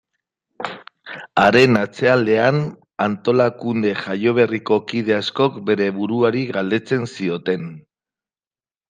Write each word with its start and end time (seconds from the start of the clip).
Haren 1.41 1.75
atzealdean, 1.81 2.57
antolakunde 3.05 3.91
jaioberriko 4.05 4.79
kide 4.93 5.15
askok 5.19 5.61
bere 5.69 5.91
buruari 5.99 6.43
galdetzen 6.59 7.07
zioten. 7.19 7.69